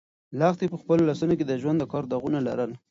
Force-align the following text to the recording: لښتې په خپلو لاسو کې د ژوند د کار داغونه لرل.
لښتې 0.39 0.65
په 0.71 0.77
خپلو 0.81 1.07
لاسو 1.09 1.33
کې 1.39 1.45
د 1.47 1.53
ژوند 1.61 1.77
د 1.79 1.83
کار 1.91 2.03
داغونه 2.11 2.39
لرل. 2.47 2.71